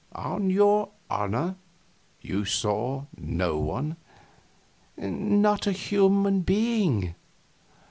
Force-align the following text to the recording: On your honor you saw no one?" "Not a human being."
On 0.13 0.49
your 0.49 0.89
honor 1.11 1.57
you 2.21 2.43
saw 2.43 3.05
no 3.17 3.59
one?" 3.59 3.97
"Not 4.97 5.67
a 5.67 5.71
human 5.71 6.41
being." 6.41 7.13